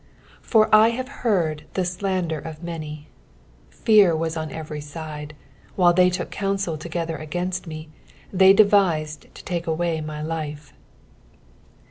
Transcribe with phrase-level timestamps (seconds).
[0.41, 3.07] 13 For 1 have heard the slander of many:
[3.69, 5.35] fear wtts on every side:
[5.75, 7.87] while they took counsel together against me,
[8.33, 10.73] they devised to take away my life.